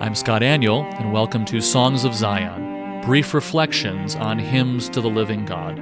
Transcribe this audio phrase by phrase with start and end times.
[0.00, 5.10] I'm Scott Aniol, and welcome to Songs of Zion, brief reflections on hymns to the
[5.10, 5.80] living God.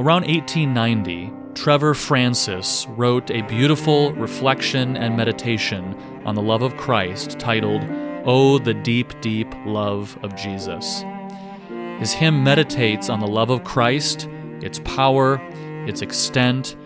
[0.00, 7.38] Around 1890, Trevor Francis wrote a beautiful reflection and meditation on the love of Christ
[7.38, 7.82] titled,
[8.24, 11.04] Oh, the Deep, Deep Love of Jesus.
[12.00, 14.28] His hymn meditates on the love of Christ,
[14.60, 15.40] its power,
[15.90, 16.76] its extent,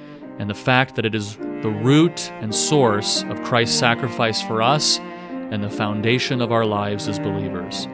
[0.40, 4.98] and the fact that it is the root and source of Christ's sacrifice for us
[4.98, 7.86] and the foundation of our lives as believers.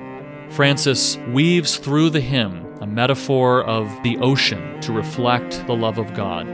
[0.49, 6.15] Francis weaves through the hymn a metaphor of the ocean to reflect the love of
[6.15, 6.47] God.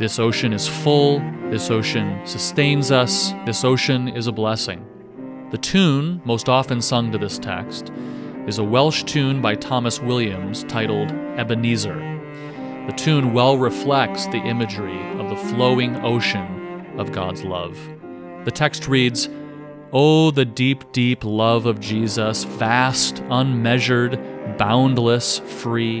[0.00, 1.20] This ocean is full,
[1.50, 4.84] this ocean sustains us, this ocean is a blessing.
[5.50, 7.92] The tune, most often sung to this text,
[8.46, 12.17] is a Welsh tune by Thomas Williams titled Ebenezer.
[12.88, 17.78] The tune well reflects the imagery of the flowing ocean of God's love.
[18.46, 19.28] The text reads,
[19.92, 26.00] Oh, the deep, deep love of Jesus, vast, unmeasured, boundless, free,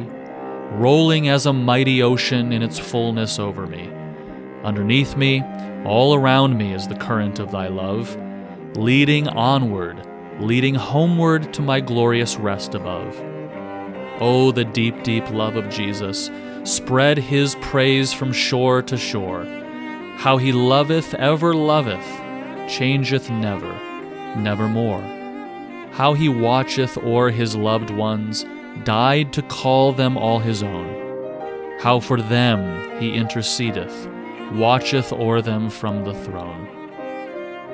[0.72, 3.90] rolling as a mighty ocean in its fullness over me.
[4.64, 5.42] Underneath me,
[5.84, 8.16] all around me is the current of thy love,
[8.76, 10.08] leading onward,
[10.40, 13.14] leading homeward to my glorious rest above.
[14.20, 16.30] Oh, the deep, deep love of Jesus,
[16.64, 19.44] spread his praise from shore to shore.
[20.16, 22.06] How he loveth, ever loveth,
[22.68, 23.72] changeth never,
[24.36, 25.02] nevermore.
[25.92, 28.44] How he watcheth o'er his loved ones,
[28.84, 31.78] died to call them all his own.
[31.80, 34.08] How for them he intercedeth,
[34.52, 36.68] watcheth o'er them from the throne.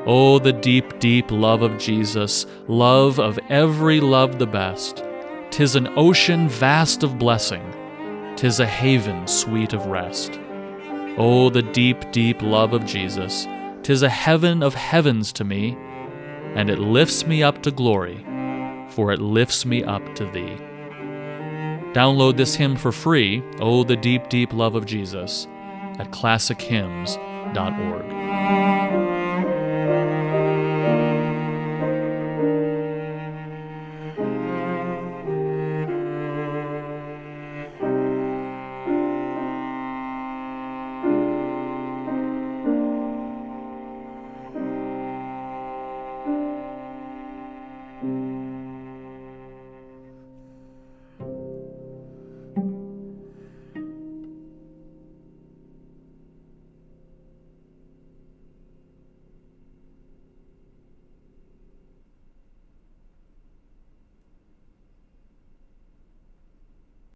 [0.06, 5.02] Oh, the deep, deep love of Jesus, love of every love the best.
[5.50, 7.73] Tis an ocean vast of blessing,
[8.36, 10.38] tis a haven sweet of rest.
[11.16, 13.46] Oh, the deep, deep love of Jesus,
[13.82, 15.76] tis a heaven of heavens to me,
[16.54, 18.24] and it lifts me up to glory,
[18.90, 20.56] for it lifts me up to thee.
[21.94, 25.46] Download this hymn for free, Oh, the Deep, Deep Love of Jesus,
[25.98, 28.73] at classichymns.org.